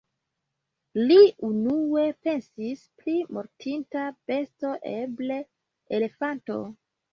[1.09, 1.17] Li
[1.49, 5.41] unue pensis pri mortinta besto, eble
[6.01, 6.61] elefanto.